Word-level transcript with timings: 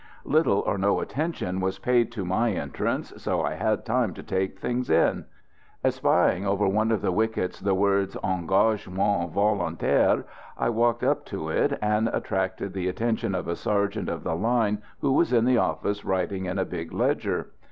Little 0.25 0.61
or 0.61 0.79
no 0.79 0.99
attention 0.99 1.59
was 1.59 1.77
paid 1.77 2.11
to 2.13 2.25
my 2.25 2.53
entrance, 2.53 3.13
so 3.17 3.43
I 3.43 3.53
had 3.53 3.85
time 3.85 4.15
to 4.15 4.23
take 4.23 4.57
things 4.57 4.89
in. 4.89 5.25
Espying 5.83 6.43
over 6.43 6.67
one 6.67 6.91
of 6.91 7.03
the 7.03 7.11
wickets 7.11 7.59
the 7.59 7.75
words, 7.75 8.17
"Engagements 8.23 9.31
Volontaires," 9.35 10.23
I 10.57 10.69
walked 10.69 11.03
up 11.03 11.23
to 11.27 11.49
it, 11.49 11.77
and 11.83 12.07
attracted 12.07 12.73
the 12.73 12.87
attention 12.87 13.35
of 13.35 13.47
a 13.47 13.55
sergeant 13.55 14.09
of 14.09 14.23
the 14.23 14.35
line 14.35 14.81
who 15.01 15.11
was 15.13 15.31
in 15.31 15.45
the 15.45 15.59
office 15.59 16.03
writing 16.03 16.45
in 16.45 16.57
a 16.57 16.65
big 16.65 16.91
ledger. 16.91 17.51